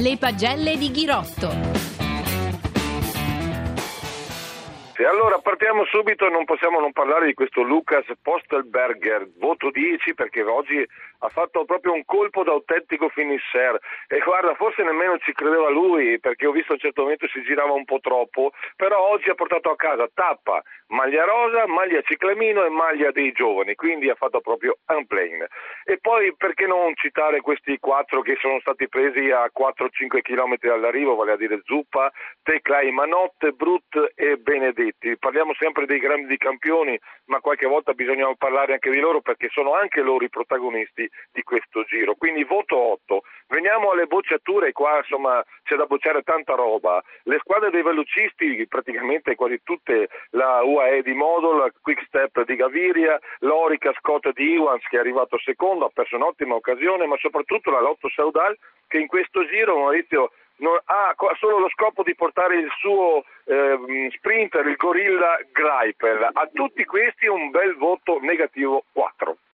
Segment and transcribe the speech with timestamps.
[0.00, 1.97] Le pagelle di Ghirotto.
[5.00, 10.42] E allora partiamo subito, non possiamo non parlare di questo Lucas Postelberger, voto 10 perché
[10.42, 10.84] oggi
[11.20, 13.78] ha fatto proprio un colpo da autentico finisher.
[14.08, 17.40] E guarda forse nemmeno ci credeva lui perché ho visto a un certo momento si
[17.42, 22.64] girava un po' troppo, però oggi ha portato a casa tappa, maglia rosa, maglia ciclamino
[22.64, 25.46] e maglia dei giovani, quindi ha fatto proprio un plane.
[25.84, 31.14] E poi perché non citare questi quattro che sono stati presi a 4-5 km dall'arrivo,
[31.14, 32.10] vale a dire Zuppa,
[32.42, 35.18] Teclai Manotte, Brut e Benedetti Benedetti.
[35.18, 39.74] Parliamo sempre dei grandi campioni, ma qualche volta bisogna parlare anche di loro perché sono
[39.74, 42.14] anche loro i protagonisti di questo giro.
[42.14, 43.22] Quindi voto 8.
[43.48, 47.02] Veniamo alle bocciature, qua insomma c'è da bocciare tanta roba.
[47.24, 53.18] Le squadre dei velocisti, praticamente quasi tutte, la UAE di Modol, Quick Step di Gaviria,
[53.40, 57.80] l'Orica Scott di Iwans che è arrivato secondo, ha perso un'ottima occasione, ma soprattutto la
[57.80, 60.32] Lotto Saudal che in questo giro Maurizio
[60.84, 66.28] ha solo lo scopo di portare il suo eh, sprinter, il gorilla Greipel.
[66.32, 69.36] A tutti questi un bel voto negativo 4.